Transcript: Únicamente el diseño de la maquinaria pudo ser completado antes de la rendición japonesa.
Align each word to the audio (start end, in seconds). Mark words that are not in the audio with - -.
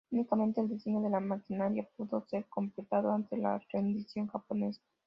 Únicamente 0.09 0.59
el 0.59 0.67
diseño 0.67 0.99
de 1.01 1.11
la 1.11 1.19
maquinaria 1.19 1.87
pudo 1.95 2.25
ser 2.27 2.45
completado 2.47 3.11
antes 3.13 3.29
de 3.37 3.37
la 3.37 3.61
rendición 3.71 4.25
japonesa. 4.29 4.81